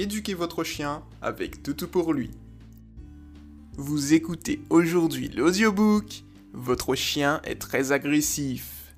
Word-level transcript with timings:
éduquer 0.00 0.32
votre 0.32 0.64
chien 0.64 1.02
avec 1.20 1.62
Toutou 1.62 1.86
pour 1.86 2.14
lui. 2.14 2.30
Vous 3.74 4.14
écoutez 4.14 4.62
aujourd'hui 4.70 5.28
l'audiobook 5.28 6.24
Votre 6.54 6.94
chien 6.94 7.42
est 7.44 7.60
très 7.60 7.92
agressif. 7.92 8.94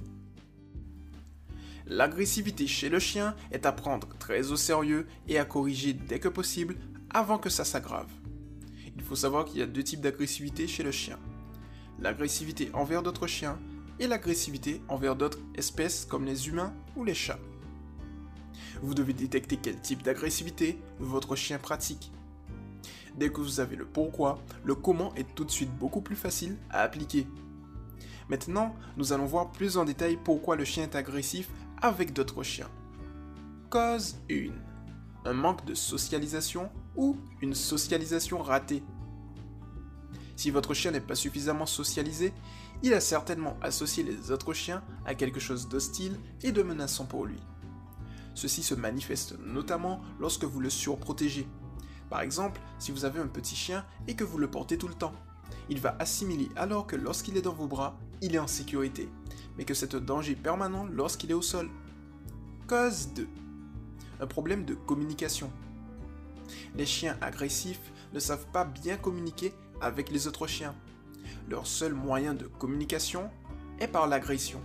L'agressivité 1.86 2.68
chez 2.68 2.88
le 2.88 3.00
chien 3.00 3.34
est 3.50 3.66
à 3.66 3.72
prendre 3.72 4.16
très 4.20 4.52
au 4.52 4.56
sérieux 4.56 5.08
et 5.26 5.40
à 5.40 5.44
corriger 5.44 5.92
dès 5.92 6.20
que 6.20 6.28
possible 6.28 6.76
avant 7.10 7.38
que 7.38 7.50
ça 7.50 7.64
s'aggrave. 7.64 8.10
Il 8.96 9.02
faut 9.02 9.16
savoir 9.16 9.44
qu'il 9.44 9.58
y 9.58 9.62
a 9.62 9.66
deux 9.66 9.82
types 9.82 10.00
d'agressivité 10.00 10.68
chez 10.68 10.84
le 10.84 10.92
chien. 10.92 11.18
L'agressivité 11.98 12.70
envers 12.74 13.02
d'autres 13.02 13.26
chiens 13.26 13.58
et 13.98 14.06
l'agressivité 14.06 14.80
envers 14.86 15.16
d'autres 15.16 15.40
espèces 15.56 16.04
comme 16.04 16.26
les 16.26 16.46
humains 16.46 16.72
ou 16.94 17.02
les 17.02 17.14
chats. 17.14 17.40
Vous 18.82 18.94
devez 18.94 19.12
détecter 19.12 19.56
quel 19.56 19.80
type 19.80 20.02
d'agressivité 20.02 20.78
votre 20.98 21.36
chien 21.36 21.58
pratique. 21.58 22.12
Dès 23.16 23.30
que 23.30 23.40
vous 23.40 23.60
avez 23.60 23.76
le 23.76 23.84
pourquoi, 23.84 24.42
le 24.64 24.74
comment 24.74 25.14
est 25.14 25.34
tout 25.34 25.44
de 25.44 25.50
suite 25.50 25.72
beaucoup 25.78 26.00
plus 26.00 26.16
facile 26.16 26.56
à 26.70 26.80
appliquer. 26.80 27.26
Maintenant, 28.28 28.74
nous 28.96 29.12
allons 29.12 29.26
voir 29.26 29.52
plus 29.52 29.76
en 29.76 29.84
détail 29.84 30.18
pourquoi 30.22 30.56
le 30.56 30.64
chien 30.64 30.84
est 30.84 30.96
agressif 30.96 31.48
avec 31.80 32.12
d'autres 32.12 32.42
chiens. 32.42 32.70
Cause 33.70 34.16
1. 34.30 34.50
Un 35.24 35.32
manque 35.32 35.64
de 35.64 35.74
socialisation 35.74 36.70
ou 36.96 37.16
une 37.40 37.54
socialisation 37.54 38.42
ratée. 38.42 38.82
Si 40.34 40.50
votre 40.50 40.74
chien 40.74 40.90
n'est 40.90 41.00
pas 41.00 41.14
suffisamment 41.14 41.66
socialisé, 41.66 42.32
il 42.82 42.94
a 42.94 43.00
certainement 43.00 43.56
associé 43.62 44.02
les 44.02 44.30
autres 44.30 44.54
chiens 44.54 44.82
à 45.04 45.14
quelque 45.14 45.38
chose 45.38 45.68
d'hostile 45.68 46.18
et 46.42 46.50
de 46.50 46.62
menaçant 46.62 47.04
pour 47.04 47.26
lui. 47.26 47.38
Ceci 48.34 48.62
se 48.62 48.74
manifeste 48.74 49.36
notamment 49.44 50.00
lorsque 50.18 50.44
vous 50.44 50.60
le 50.60 50.70
surprotégez. 50.70 51.46
Par 52.10 52.20
exemple, 52.20 52.60
si 52.78 52.92
vous 52.92 53.04
avez 53.04 53.20
un 53.20 53.26
petit 53.26 53.56
chien 53.56 53.84
et 54.06 54.14
que 54.14 54.24
vous 54.24 54.38
le 54.38 54.50
portez 54.50 54.78
tout 54.78 54.88
le 54.88 54.94
temps. 54.94 55.14
Il 55.68 55.80
va 55.80 55.96
assimiler 55.98 56.48
alors 56.56 56.86
que 56.86 56.96
lorsqu'il 56.96 57.36
est 57.36 57.42
dans 57.42 57.52
vos 57.52 57.66
bras, 57.66 57.98
il 58.20 58.34
est 58.34 58.38
en 58.38 58.46
sécurité, 58.46 59.08
mais 59.56 59.64
que 59.64 59.74
c'est 59.74 59.94
un 59.94 60.00
danger 60.00 60.34
permanent 60.34 60.86
lorsqu'il 60.86 61.30
est 61.30 61.34
au 61.34 61.42
sol. 61.42 61.70
Cause 62.66 63.08
2. 63.14 63.28
Un 64.20 64.26
problème 64.26 64.64
de 64.64 64.74
communication. 64.74 65.50
Les 66.74 66.86
chiens 66.86 67.16
agressifs 67.20 67.92
ne 68.12 68.20
savent 68.20 68.46
pas 68.52 68.64
bien 68.64 68.96
communiquer 68.96 69.52
avec 69.80 70.10
les 70.10 70.26
autres 70.26 70.46
chiens. 70.46 70.74
Leur 71.48 71.66
seul 71.66 71.92
moyen 71.92 72.34
de 72.34 72.46
communication 72.46 73.30
est 73.80 73.88
par 73.88 74.06
l'agression. 74.06 74.60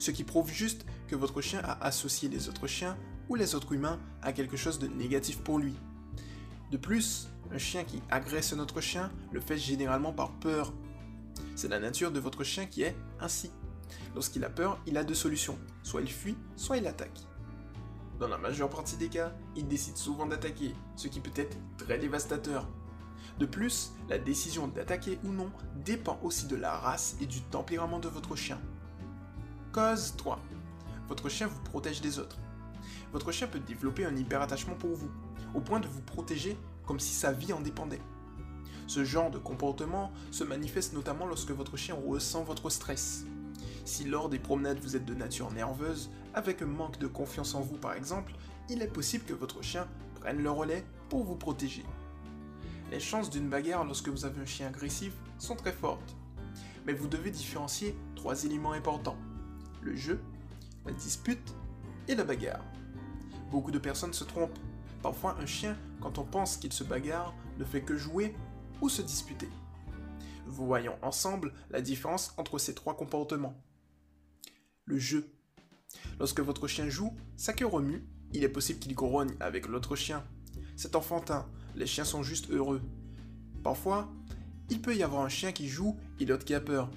Ce 0.00 0.10
qui 0.10 0.24
prouve 0.24 0.50
juste 0.50 0.86
que 1.08 1.14
votre 1.14 1.42
chien 1.42 1.60
a 1.62 1.84
associé 1.84 2.30
les 2.30 2.48
autres 2.48 2.66
chiens 2.66 2.96
ou 3.28 3.34
les 3.34 3.54
autres 3.54 3.74
humains 3.74 4.00
à 4.22 4.32
quelque 4.32 4.56
chose 4.56 4.78
de 4.78 4.86
négatif 4.86 5.42
pour 5.42 5.58
lui. 5.58 5.74
De 6.70 6.78
plus, 6.78 7.28
un 7.52 7.58
chien 7.58 7.84
qui 7.84 8.00
agresse 8.10 8.54
un 8.54 8.60
autre 8.60 8.80
chien 8.80 9.12
le 9.30 9.40
fait 9.40 9.58
généralement 9.58 10.14
par 10.14 10.32
peur. 10.32 10.72
C'est 11.54 11.68
la 11.68 11.78
nature 11.78 12.12
de 12.12 12.18
votre 12.18 12.44
chien 12.44 12.64
qui 12.64 12.82
est 12.82 12.96
ainsi. 13.20 13.50
Lorsqu'il 14.14 14.42
a 14.44 14.48
peur, 14.48 14.80
il 14.86 14.96
a 14.96 15.04
deux 15.04 15.14
solutions. 15.14 15.58
Soit 15.82 16.00
il 16.00 16.10
fuit, 16.10 16.36
soit 16.56 16.78
il 16.78 16.86
attaque. 16.86 17.20
Dans 18.18 18.28
la 18.28 18.38
majeure 18.38 18.70
partie 18.70 18.96
des 18.96 19.08
cas, 19.08 19.34
il 19.54 19.68
décide 19.68 19.98
souvent 19.98 20.24
d'attaquer, 20.24 20.74
ce 20.96 21.08
qui 21.08 21.20
peut 21.20 21.38
être 21.38 21.58
très 21.76 21.98
dévastateur. 21.98 22.66
De 23.38 23.44
plus, 23.44 23.92
la 24.08 24.18
décision 24.18 24.66
d'attaquer 24.66 25.18
ou 25.24 25.28
non 25.28 25.52
dépend 25.84 26.18
aussi 26.22 26.46
de 26.46 26.56
la 26.56 26.74
race 26.74 27.16
et 27.20 27.26
du 27.26 27.42
tempérament 27.42 27.98
de 27.98 28.08
votre 28.08 28.34
chien. 28.34 28.58
Cause 29.72 30.14
3 30.16 30.40
votre 31.10 31.28
chien 31.28 31.48
vous 31.48 31.60
protège 31.62 32.00
des 32.00 32.20
autres. 32.20 32.38
Votre 33.12 33.32
chien 33.32 33.48
peut 33.48 33.58
développer 33.58 34.04
un 34.04 34.16
hyperattachement 34.16 34.76
pour 34.76 34.94
vous, 34.94 35.10
au 35.54 35.60
point 35.60 35.80
de 35.80 35.88
vous 35.88 36.02
protéger 36.02 36.56
comme 36.86 37.00
si 37.00 37.12
sa 37.12 37.32
vie 37.32 37.52
en 37.52 37.60
dépendait. 37.60 38.00
Ce 38.86 39.04
genre 39.04 39.32
de 39.32 39.38
comportement 39.38 40.12
se 40.30 40.44
manifeste 40.44 40.92
notamment 40.92 41.26
lorsque 41.26 41.50
votre 41.50 41.76
chien 41.76 41.96
ressent 42.06 42.44
votre 42.44 42.70
stress. 42.70 43.24
Si 43.84 44.04
lors 44.04 44.28
des 44.28 44.38
promenades 44.38 44.78
vous 44.78 44.94
êtes 44.94 45.04
de 45.04 45.14
nature 45.14 45.50
nerveuse, 45.50 46.10
avec 46.32 46.62
un 46.62 46.66
manque 46.66 46.98
de 46.98 47.08
confiance 47.08 47.56
en 47.56 47.60
vous 47.60 47.76
par 47.76 47.94
exemple, 47.94 48.32
il 48.68 48.82
est 48.82 48.86
possible 48.86 49.24
que 49.24 49.34
votre 49.34 49.62
chien 49.62 49.88
prenne 50.20 50.42
le 50.44 50.50
relais 50.50 50.84
pour 51.08 51.24
vous 51.24 51.36
protéger. 51.36 51.84
Les 52.92 53.00
chances 53.00 53.30
d'une 53.30 53.48
bagarre 53.48 53.84
lorsque 53.84 54.08
vous 54.08 54.24
avez 54.24 54.40
un 54.40 54.46
chien 54.46 54.68
agressif 54.68 55.12
sont 55.38 55.56
très 55.56 55.72
fortes. 55.72 56.16
Mais 56.86 56.92
vous 56.92 57.08
devez 57.08 57.32
différencier 57.32 57.96
trois 58.14 58.44
éléments 58.44 58.72
importants. 58.72 59.16
Le 59.82 59.96
jeu, 59.96 60.20
la 60.84 60.92
dispute 60.92 61.54
et 62.08 62.14
la 62.14 62.24
bagarre. 62.24 62.64
Beaucoup 63.50 63.70
de 63.70 63.78
personnes 63.78 64.12
se 64.12 64.24
trompent. 64.24 64.58
Parfois, 65.02 65.36
un 65.40 65.46
chien, 65.46 65.76
quand 66.00 66.18
on 66.18 66.24
pense 66.24 66.56
qu'il 66.56 66.72
se 66.72 66.84
bagarre, 66.84 67.34
ne 67.58 67.64
fait 67.64 67.82
que 67.82 67.96
jouer 67.96 68.34
ou 68.80 68.88
se 68.88 69.02
disputer. 69.02 69.48
Voyons 70.46 70.96
ensemble 71.02 71.52
la 71.70 71.80
différence 71.80 72.34
entre 72.36 72.58
ces 72.58 72.74
trois 72.74 72.96
comportements. 72.96 73.54
Le 74.84 74.98
jeu. 74.98 75.30
Lorsque 76.18 76.40
votre 76.40 76.68
chien 76.68 76.88
joue, 76.88 77.16
sa 77.36 77.52
queue 77.52 77.66
remue, 77.66 78.04
il 78.32 78.44
est 78.44 78.48
possible 78.48 78.78
qu'il 78.78 78.94
grogne 78.94 79.34
avec 79.40 79.66
l'autre 79.66 79.96
chien. 79.96 80.24
C'est 80.76 80.96
enfantin, 80.96 81.48
les 81.74 81.86
chiens 81.86 82.04
sont 82.04 82.22
juste 82.22 82.50
heureux. 82.50 82.82
Parfois, 83.62 84.12
il 84.70 84.80
peut 84.80 84.96
y 84.96 85.02
avoir 85.02 85.24
un 85.24 85.28
chien 85.28 85.52
qui 85.52 85.68
joue 85.68 85.96
et 86.18 86.24
l'autre 86.24 86.44
qui 86.44 86.54
a 86.54 86.60
peur. 86.60 86.90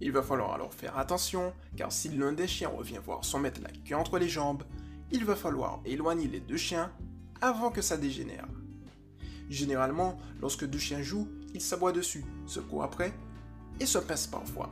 Il 0.00 0.12
va 0.12 0.22
falloir 0.22 0.52
alors 0.52 0.72
faire 0.72 0.96
attention, 0.96 1.52
car 1.76 1.90
si 1.90 2.08
l'un 2.10 2.32
des 2.32 2.46
chiens 2.46 2.68
revient 2.68 3.00
voir 3.04 3.24
son 3.24 3.40
maître 3.40 3.60
la 3.62 3.70
queue 3.70 3.96
entre 3.96 4.18
les 4.18 4.28
jambes, 4.28 4.62
il 5.10 5.24
va 5.24 5.34
falloir 5.34 5.80
éloigner 5.84 6.28
les 6.28 6.40
deux 6.40 6.56
chiens 6.56 6.92
avant 7.40 7.70
que 7.70 7.82
ça 7.82 7.96
dégénère. 7.96 8.46
Généralement, 9.48 10.18
lorsque 10.40 10.66
deux 10.66 10.78
chiens 10.78 11.02
jouent, 11.02 11.28
ils 11.54 11.60
s'aboient 11.60 11.92
dessus, 11.92 12.24
se 12.46 12.60
courent 12.60 12.84
après 12.84 13.12
et 13.80 13.86
se 13.86 13.98
passent 13.98 14.26
parfois. 14.26 14.70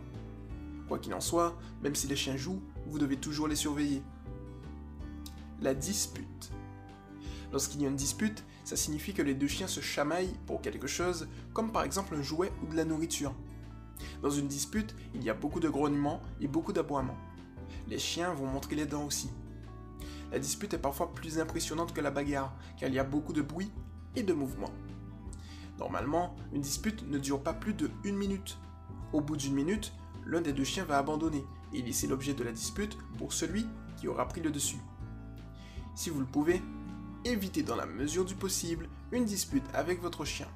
Quoi 0.87 0.99
qu'il 0.99 1.15
en 1.15 1.21
soit, 1.21 1.57
même 1.83 1.95
si 1.95 2.07
les 2.07 2.17
chiens 2.17 2.37
jouent, 2.37 2.63
vous 2.87 2.99
devez 2.99 3.17
toujours 3.17 3.49
les 3.49 3.57
surveiller. 3.57 4.03
La 5.61 5.75
dispute. 5.75 6.51
Lorsqu'il 7.51 7.81
y 7.81 7.87
a 7.87 7.89
une 7.89 7.97
dispute, 7.97 8.45
ça 8.65 8.77
signifie 8.77 9.15
que 9.15 9.23
les 9.23 9.35
deux 9.35 9.49
chiens 9.49 9.67
se 9.67 9.81
chamaillent 9.81 10.37
pour 10.47 10.61
quelque 10.61 10.87
chose, 10.87 11.29
comme 11.55 11.73
par 11.73 11.85
exemple 11.85 12.15
un 12.15 12.23
jouet 12.23 12.53
ou 12.63 12.71
de 12.71 12.77
la 12.77 12.85
nourriture. 12.85 13.35
Dans 14.23 14.31
une 14.31 14.49
dispute, 14.49 14.95
il 15.15 15.23
y 15.23 15.31
a 15.31 15.35
beaucoup 15.35 15.61
de 15.61 15.69
grognements 15.69 16.23
et 16.41 16.49
beaucoup 16.49 16.73
d'aboiements. 16.73 17.19
Les 17.89 17.99
chiens 17.99 18.33
vont 18.35 18.47
montrer 18.47 18.77
les 18.77 18.87
dents 18.87 19.05
aussi. 19.05 19.31
La 20.33 20.39
dispute 20.39 20.75
est 20.75 20.79
parfois 20.79 21.13
plus 21.13 21.39
impressionnante 21.39 21.93
que 21.93 22.01
la 22.01 22.11
bagarre, 22.11 22.55
car 22.79 22.89
il 22.89 22.95
y 22.95 22.99
a 22.99 23.05
beaucoup 23.05 23.33
de 23.33 23.43
bruit 23.43 23.71
et 24.17 24.23
de 24.23 24.33
mouvement. 24.33 24.71
Normalement, 25.79 26.35
une 26.53 26.63
dispute 26.63 27.07
ne 27.09 27.19
dure 27.19 27.43
pas 27.43 27.53
plus 27.53 27.75
de 27.75 27.91
une 28.05 28.17
minute. 28.17 28.59
Au 29.13 29.21
bout 29.21 29.37
d'une 29.37 29.55
minute, 29.55 29.93
l'un 30.25 30.41
des 30.41 30.53
deux 30.53 30.65
chiens 30.65 30.85
va 30.85 30.99
abandonner 30.99 31.45
et 31.73 31.83
laisser 31.83 32.07
l'objet 32.07 32.35
de 32.35 32.43
la 32.43 32.53
dispute 32.53 32.97
pour 33.19 33.33
celui 33.33 33.67
qui 33.97 34.09
aura 34.09 34.27
pris 34.27 34.41
le 34.41 34.51
dessus. 34.51 34.81
Si 35.95 36.11
vous 36.11 36.21
le 36.21 36.27
pouvez, 36.27 36.63
évitez 37.25 37.63
dans 37.63 37.77
la 37.77 37.87
mesure 37.87 38.25
du 38.25 38.35
possible 38.35 38.89
une 39.13 39.25
dispute 39.25 39.65
avec 39.75 40.03
votre 40.03 40.25
chien. 40.25 40.49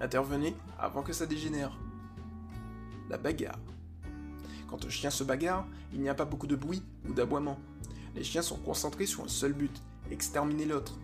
Intervenez 0.00 0.56
avant 0.78 1.02
que 1.02 1.12
ça 1.12 1.26
dégénère 1.26 1.76
la 3.10 3.18
bagarre. 3.18 3.58
Quand 4.68 4.84
un 4.84 4.88
chien 4.88 5.10
se 5.10 5.24
bagarre, 5.24 5.66
il 5.92 6.00
n'y 6.00 6.08
a 6.08 6.14
pas 6.14 6.24
beaucoup 6.24 6.46
de 6.46 6.56
bruit 6.56 6.82
ou 7.08 7.12
d'aboiement. 7.12 7.58
Les 8.14 8.24
chiens 8.24 8.42
sont 8.42 8.56
concentrés 8.56 9.06
sur 9.06 9.24
un 9.24 9.28
seul 9.28 9.52
but, 9.52 9.82
exterminer 10.10 10.64
l'autre. 10.64 10.96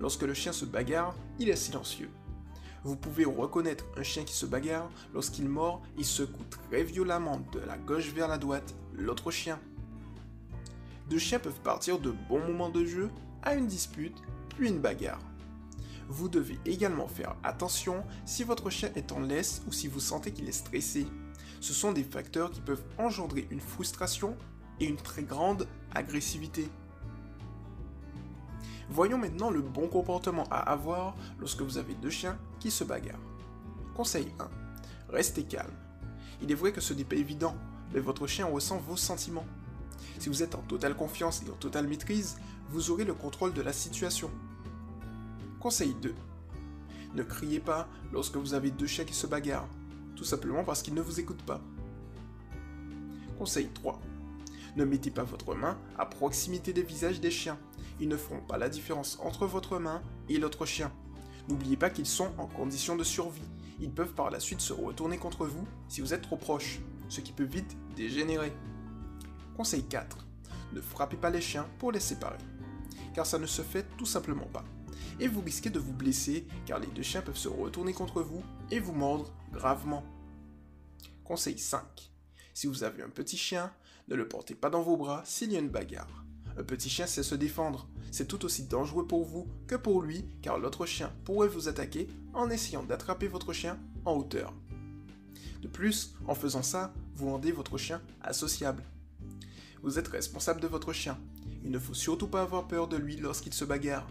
Lorsque 0.00 0.22
le 0.22 0.34
chien 0.34 0.52
se 0.52 0.64
bagarre, 0.64 1.14
il 1.38 1.48
est 1.48 1.56
silencieux. 1.56 2.10
Vous 2.84 2.94
pouvez 2.94 3.24
reconnaître 3.24 3.84
un 3.96 4.04
chien 4.04 4.24
qui 4.24 4.32
se 4.32 4.46
bagarre 4.46 4.88
lorsqu'il 5.12 5.48
mord 5.48 5.82
et 5.98 6.04
secoue 6.04 6.44
très 6.44 6.84
violemment 6.84 7.40
de 7.52 7.58
la 7.58 7.76
gauche 7.76 8.12
vers 8.12 8.28
la 8.28 8.38
droite 8.38 8.74
l'autre 8.94 9.32
chien. 9.32 9.58
Deux 11.10 11.18
chiens 11.18 11.40
peuvent 11.40 11.60
partir 11.60 11.98
de 11.98 12.14
bons 12.28 12.46
moments 12.46 12.70
de 12.70 12.84
jeu 12.84 13.10
à 13.42 13.54
une 13.54 13.66
dispute, 13.66 14.16
puis 14.56 14.68
une 14.68 14.80
bagarre. 14.80 15.20
Vous 16.08 16.28
devez 16.28 16.58
également 16.64 17.08
faire 17.08 17.36
attention 17.42 18.04
si 18.24 18.44
votre 18.44 18.70
chien 18.70 18.90
est 18.94 19.12
en 19.12 19.20
laisse 19.20 19.62
ou 19.66 19.72
si 19.72 19.88
vous 19.88 20.00
sentez 20.00 20.32
qu'il 20.32 20.48
est 20.48 20.52
stressé 20.52 21.06
ce 21.60 21.72
sont 21.72 21.92
des 21.92 22.04
facteurs 22.04 22.50
qui 22.50 22.60
peuvent 22.60 22.84
engendrer 22.98 23.46
une 23.50 23.60
frustration 23.60 24.36
et 24.80 24.86
une 24.86 24.96
très 24.96 25.22
grande 25.22 25.66
agressivité. 25.94 26.68
Voyons 28.90 29.18
maintenant 29.18 29.50
le 29.50 29.60
bon 29.60 29.88
comportement 29.88 30.44
à 30.50 30.58
avoir 30.58 31.14
lorsque 31.38 31.62
vous 31.62 31.78
avez 31.78 31.94
deux 31.94 32.10
chiens 32.10 32.38
qui 32.58 32.70
se 32.70 32.84
bagarrent. 32.84 33.18
Conseil 33.94 34.32
1. 34.38 34.48
Restez 35.10 35.44
calme. 35.44 35.74
Il 36.40 36.50
est 36.50 36.54
vrai 36.54 36.72
que 36.72 36.80
ce 36.80 36.94
n'est 36.94 37.04
pas 37.04 37.16
évident, 37.16 37.54
mais 37.92 38.00
votre 38.00 38.26
chien 38.26 38.46
ressent 38.46 38.78
vos 38.78 38.96
sentiments. 38.96 39.46
Si 40.18 40.28
vous 40.28 40.42
êtes 40.42 40.54
en 40.54 40.62
totale 40.62 40.96
confiance 40.96 41.42
et 41.46 41.50
en 41.50 41.54
totale 41.54 41.86
maîtrise, 41.86 42.38
vous 42.70 42.90
aurez 42.90 43.04
le 43.04 43.14
contrôle 43.14 43.52
de 43.52 43.62
la 43.62 43.72
situation. 43.72 44.30
Conseil 45.60 45.94
2. 45.94 46.14
Ne 47.14 47.22
criez 47.22 47.60
pas 47.60 47.88
lorsque 48.12 48.36
vous 48.36 48.54
avez 48.54 48.70
deux 48.70 48.86
chiens 48.86 49.04
qui 49.04 49.14
se 49.14 49.26
bagarrent 49.26 49.68
tout 50.18 50.24
simplement 50.24 50.64
parce 50.64 50.82
qu'il 50.82 50.94
ne 50.94 51.00
vous 51.00 51.20
écoute 51.20 51.42
pas. 51.44 51.60
Conseil 53.38 53.68
3. 53.68 54.00
Ne 54.74 54.84
mettez 54.84 55.12
pas 55.12 55.22
votre 55.22 55.54
main 55.54 55.78
à 55.96 56.06
proximité 56.06 56.72
des 56.72 56.82
visages 56.82 57.20
des 57.20 57.30
chiens, 57.30 57.56
ils 58.00 58.08
ne 58.08 58.16
feront 58.16 58.40
pas 58.40 58.58
la 58.58 58.68
différence 58.68 59.18
entre 59.22 59.46
votre 59.46 59.78
main 59.78 60.02
et 60.28 60.38
l'autre 60.38 60.66
chien. 60.66 60.92
N'oubliez 61.48 61.76
pas 61.76 61.88
qu'ils 61.88 62.06
sont 62.06 62.32
en 62.36 62.46
condition 62.46 62.96
de 62.96 63.04
survie. 63.04 63.48
Ils 63.80 63.92
peuvent 63.92 64.12
par 64.12 64.30
la 64.30 64.40
suite 64.40 64.60
se 64.60 64.72
retourner 64.72 65.18
contre 65.18 65.46
vous 65.46 65.66
si 65.88 66.00
vous 66.00 66.12
êtes 66.12 66.22
trop 66.22 66.36
proche, 66.36 66.80
ce 67.08 67.20
qui 67.20 67.32
peut 67.32 67.44
vite 67.44 67.76
dégénérer. 67.94 68.52
Conseil 69.56 69.84
4. 69.84 70.26
Ne 70.72 70.80
frappez 70.80 71.16
pas 71.16 71.30
les 71.30 71.40
chiens 71.40 71.66
pour 71.78 71.92
les 71.92 72.00
séparer, 72.00 72.38
car 73.14 73.24
ça 73.24 73.38
ne 73.38 73.46
se 73.46 73.62
fait 73.62 73.86
tout 73.96 74.04
simplement 74.04 74.48
pas. 74.52 74.64
Et 75.20 75.28
vous 75.28 75.40
risquez 75.40 75.70
de 75.70 75.78
vous 75.78 75.92
blesser 75.92 76.46
car 76.66 76.78
les 76.78 76.86
deux 76.88 77.02
chiens 77.02 77.22
peuvent 77.22 77.36
se 77.36 77.48
retourner 77.48 77.92
contre 77.92 78.22
vous 78.22 78.42
et 78.70 78.80
vous 78.80 78.92
mordre 78.92 79.32
gravement. 79.52 80.04
Conseil 81.24 81.58
5. 81.58 81.82
Si 82.54 82.66
vous 82.66 82.84
avez 82.84 83.02
un 83.02 83.08
petit 83.08 83.36
chien, 83.36 83.72
ne 84.08 84.14
le 84.14 84.28
portez 84.28 84.54
pas 84.54 84.70
dans 84.70 84.82
vos 84.82 84.96
bras 84.96 85.22
s'il 85.24 85.52
y 85.52 85.56
a 85.56 85.60
une 85.60 85.68
bagarre. 85.68 86.24
Un 86.58 86.64
petit 86.64 86.88
chien 86.88 87.06
sait 87.06 87.22
se 87.22 87.34
défendre. 87.34 87.88
C'est 88.10 88.26
tout 88.26 88.44
aussi 88.44 88.64
dangereux 88.64 89.06
pour 89.06 89.24
vous 89.24 89.46
que 89.66 89.76
pour 89.76 90.02
lui, 90.02 90.24
car 90.42 90.58
l'autre 90.58 90.86
chien 90.86 91.12
pourrait 91.24 91.46
vous 91.46 91.68
attaquer 91.68 92.08
en 92.34 92.50
essayant 92.50 92.82
d'attraper 92.82 93.28
votre 93.28 93.52
chien 93.52 93.78
en 94.04 94.16
hauteur. 94.16 94.52
De 95.62 95.68
plus, 95.68 96.14
en 96.26 96.34
faisant 96.34 96.62
ça, 96.62 96.92
vous 97.14 97.30
rendez 97.30 97.52
votre 97.52 97.78
chien 97.78 98.00
associable. 98.22 98.82
Vous 99.82 99.98
êtes 99.98 100.08
responsable 100.08 100.60
de 100.60 100.66
votre 100.66 100.92
chien. 100.92 101.18
Il 101.64 101.70
ne 101.70 101.78
faut 101.78 101.94
surtout 101.94 102.28
pas 102.28 102.42
avoir 102.42 102.66
peur 102.66 102.88
de 102.88 102.96
lui 102.96 103.16
lorsqu'il 103.16 103.52
se 103.52 103.64
bagarre. 103.64 104.08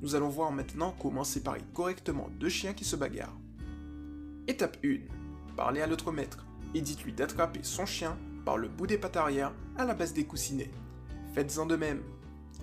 Nous 0.00 0.14
allons 0.14 0.28
voir 0.28 0.52
maintenant 0.52 0.94
comment 1.00 1.24
séparer 1.24 1.62
correctement 1.74 2.28
deux 2.38 2.48
chiens 2.48 2.72
qui 2.72 2.84
se 2.84 2.94
bagarrent. 2.94 3.36
Étape 4.46 4.76
1. 4.84 4.98
Parlez 5.56 5.80
à 5.80 5.88
l'autre 5.88 6.12
maître 6.12 6.46
et 6.72 6.80
dites-lui 6.80 7.12
d'attraper 7.12 7.60
son 7.64 7.84
chien 7.84 8.16
par 8.44 8.58
le 8.58 8.68
bout 8.68 8.86
des 8.86 8.96
pattes 8.96 9.16
arrière 9.16 9.52
à 9.76 9.84
la 9.84 9.94
base 9.94 10.12
des 10.12 10.24
coussinets. 10.24 10.70
Faites-en 11.34 11.66
de 11.66 11.74
même. 11.74 12.02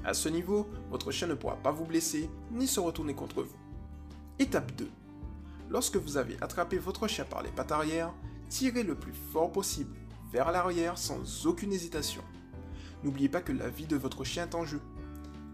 À 0.06 0.14
ce 0.14 0.30
niveau, 0.30 0.70
votre 0.90 1.12
chien 1.12 1.28
ne 1.28 1.34
pourra 1.34 1.58
pas 1.58 1.72
vous 1.72 1.84
blesser 1.84 2.30
ni 2.52 2.68
se 2.68 2.80
retourner 2.80 3.14
contre 3.14 3.44
vous. 3.44 3.58
Étape 4.40 4.74
2. 4.78 4.90
Lorsque 5.70 5.98
vous 5.98 6.16
avez 6.16 6.38
attrapé 6.42 6.78
votre 6.78 7.08
chien 7.08 7.26
par 7.26 7.44
les 7.44 7.52
pattes 7.52 7.74
arrière, 7.74 8.14
tirez 8.48 8.84
le 8.84 8.96
plus 8.96 9.14
fort 9.34 9.52
possible 9.52 9.98
vers 10.32 10.54
l'arrière 10.54 10.98
sans 10.98 11.46
aucune 11.46 11.74
hésitation. 11.74 12.24
N'oubliez 13.04 13.30
pas 13.30 13.42
que 13.42 13.52
la 13.52 13.68
vie 13.68 13.88
de 13.88 13.98
votre 13.98 14.24
chien 14.24 14.44
est 14.44 14.56
en 14.56 14.64
jeu. 14.64 14.80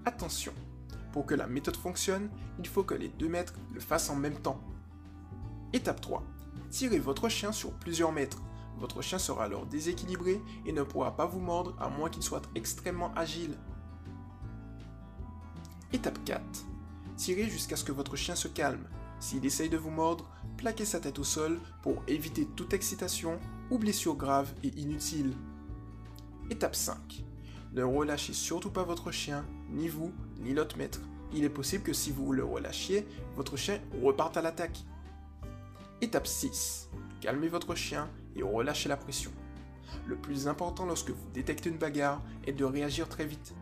Attention, 0.06 0.54
pour 1.11 1.25
que 1.25 1.35
la 1.35 1.47
méthode 1.47 1.77
fonctionne, 1.77 2.29
il 2.59 2.67
faut 2.67 2.83
que 2.83 2.93
les 2.93 3.09
deux 3.09 3.29
maîtres 3.29 3.55
le 3.73 3.79
fassent 3.79 4.09
en 4.09 4.15
même 4.15 4.39
temps. 4.39 4.61
Étape 5.73 6.01
3. 6.01 6.23
Tirez 6.69 6.99
votre 6.99 7.29
chien 7.29 7.51
sur 7.51 7.71
plusieurs 7.71 8.11
mètres 8.11 8.41
votre 8.81 9.03
chien 9.03 9.19
sera 9.19 9.43
alors 9.43 9.67
déséquilibré 9.67 10.41
et 10.65 10.71
ne 10.71 10.81
pourra 10.81 11.15
pas 11.15 11.27
vous 11.27 11.39
mordre 11.39 11.75
à 11.79 11.87
moins 11.87 12.09
qu'il 12.09 12.23
soit 12.23 12.49
extrêmement 12.55 13.13
agile. 13.15 13.55
Étape 15.93 16.17
4. 16.25 16.41
Tirez 17.15 17.47
jusqu'à 17.47 17.75
ce 17.75 17.83
que 17.83 17.91
votre 17.91 18.15
chien 18.15 18.33
se 18.33 18.47
calme. 18.47 18.87
S'il 19.19 19.45
essaye 19.45 19.69
de 19.69 19.77
vous 19.77 19.91
mordre, 19.91 20.27
plaquez 20.57 20.85
sa 20.85 20.99
tête 20.99 21.19
au 21.19 21.23
sol 21.23 21.59
pour 21.83 22.01
éviter 22.07 22.47
toute 22.55 22.73
excitation 22.73 23.39
ou 23.69 23.77
blessure 23.77 24.15
grave 24.15 24.51
et 24.63 24.69
inutile. 24.79 25.35
Étape 26.49 26.75
5. 26.75 27.23
Ne 27.73 27.83
relâchez 27.83 28.33
surtout 28.33 28.71
pas 28.71 28.83
votre 28.83 29.11
chien, 29.11 29.45
ni 29.69 29.89
vous, 29.89 30.11
ni 30.41 30.53
l'autre 30.53 30.77
maître. 30.77 30.99
Il 31.33 31.43
est 31.43 31.49
possible 31.49 31.83
que 31.83 31.93
si 31.93 32.11
vous 32.11 32.33
le 32.33 32.43
relâchiez, 32.43 33.07
votre 33.35 33.55
chien 33.55 33.79
reparte 34.01 34.38
à 34.38 34.41
l'attaque. 34.41 34.83
Étape 36.01 36.27
6. 36.27 36.89
Calmez 37.21 37.47
votre 37.47 37.75
chien 37.75 38.09
et 38.35 38.43
relâchez 38.43 38.89
la 38.89 38.97
pression. 38.97 39.31
Le 40.07 40.15
plus 40.15 40.47
important 40.47 40.85
lorsque 40.85 41.11
vous 41.11 41.29
détectez 41.33 41.69
une 41.69 41.77
bagarre 41.77 42.21
est 42.45 42.53
de 42.53 42.65
réagir 42.65 43.07
très 43.07 43.25
vite. 43.25 43.53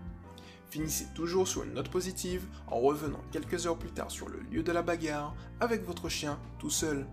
Finissez 0.69 1.07
toujours 1.15 1.47
sur 1.47 1.63
une 1.63 1.73
note 1.73 1.89
positive 1.89 2.45
en 2.67 2.79
revenant 2.79 3.21
quelques 3.31 3.65
heures 3.65 3.77
plus 3.77 3.91
tard 3.91 4.11
sur 4.11 4.29
le 4.29 4.39
lieu 4.39 4.61
de 4.61 4.71
la 4.71 4.83
bagarre 4.83 5.35
avec 5.59 5.83
votre 5.83 6.09
chien 6.09 6.39
tout 6.59 6.69
seul. 6.69 7.07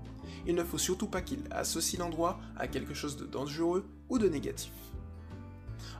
Il 0.46 0.54
ne 0.54 0.64
faut 0.64 0.78
surtout 0.78 1.06
pas 1.06 1.22
qu'il 1.22 1.42
associe 1.50 1.98
l'endroit 1.98 2.38
à 2.56 2.69
quelque 2.69 2.94
chose 2.94 3.16
de 3.16 3.24
dangereux 3.24 3.86
ou 4.08 4.19
de 4.19 4.28
négatif. 4.28 4.72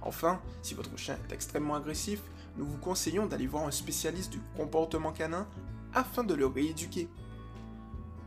Enfin, 0.03 0.41
si 0.63 0.75
votre 0.75 0.97
chien 0.99 1.17
est 1.29 1.33
extrêmement 1.33 1.75
agressif, 1.75 2.21
nous 2.57 2.65
vous 2.65 2.79
conseillons 2.79 3.27
d'aller 3.27 3.47
voir 3.47 3.67
un 3.67 3.71
spécialiste 3.71 4.33
du 4.33 4.41
comportement 4.57 5.13
canin 5.13 5.47
afin 5.95 6.25
de 6.25 6.35
le 6.35 6.47
rééduquer. 6.47 7.09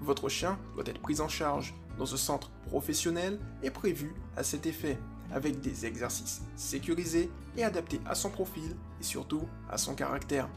Votre 0.02 0.30
chien 0.30 0.58
doit 0.76 0.86
être 0.86 1.02
pris 1.02 1.20
en 1.20 1.28
charge 1.28 1.74
dans 1.98 2.14
un 2.14 2.18
centre 2.18 2.50
professionnel 2.68 3.40
et 3.64 3.72
prévu 3.72 4.14
à 4.38 4.44
cet 4.44 4.66
effet, 4.66 4.98
avec 5.32 5.60
des 5.60 5.86
exercices 5.86 6.42
sécurisés 6.56 7.30
et 7.58 7.64
adaptés 7.64 8.00
à 8.06 8.16
son 8.16 8.30
profil 8.30 8.76
et 9.00 9.04
surtout 9.04 9.42
à 9.70 9.78
son 9.78 9.96
caractère. 9.96 10.48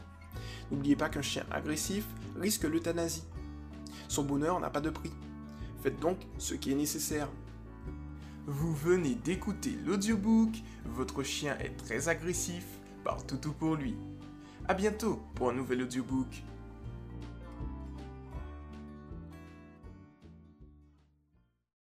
N'oubliez 0.71 0.95
pas 0.95 1.09
qu'un 1.09 1.21
chien 1.21 1.45
agressif 1.51 2.05
risque 2.39 2.63
l'euthanasie. 2.63 3.25
Son 4.07 4.23
bonheur 4.23 4.59
n'a 4.59 4.69
pas 4.69 4.81
de 4.81 4.89
prix. 4.89 5.11
Faites 5.81 5.99
donc 5.99 6.17
ce 6.37 6.53
qui 6.53 6.71
est 6.71 6.75
nécessaire. 6.75 7.27
Vous 8.45 8.73
venez 8.73 9.15
d'écouter 9.15 9.77
l'audiobook 9.85 10.51
Votre 10.85 11.23
chien 11.23 11.57
est 11.59 11.75
très 11.77 12.09
agressif 12.09 12.65
par 13.03 13.25
Toutou 13.25 13.53
pour 13.53 13.75
lui. 13.75 13.95
A 14.67 14.73
bientôt 14.73 15.21
pour 15.35 15.49
un 15.49 15.53
nouvel 15.53 15.81
audiobook. 15.81 16.43